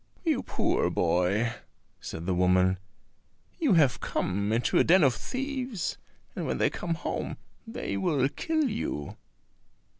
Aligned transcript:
"You 0.25 0.41
poor 0.41 0.89
boy," 0.89 1.53
said 1.99 2.25
the 2.25 2.33
woman, 2.33 2.79
"you 3.59 3.73
have 3.73 3.99
come 3.99 4.51
into 4.51 4.79
a 4.79 4.83
den 4.83 5.03
of 5.03 5.13
thieves, 5.13 5.99
and 6.35 6.47
when 6.47 6.57
they 6.57 6.71
come 6.71 6.95
home 6.95 7.37
they 7.67 7.97
will 7.97 8.27
kill 8.29 8.67
you." 8.67 9.15